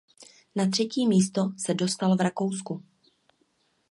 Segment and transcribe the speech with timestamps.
[0.55, 2.83] Na třetí místo se dostal v Rakousku.